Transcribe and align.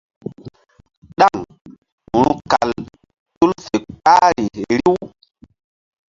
Ɗaŋ 1.17 1.35
ru̧kal 2.25 2.71
tul 3.37 3.51
fe 3.65 3.75
kpahri 3.95 4.47
riw. 4.79 4.95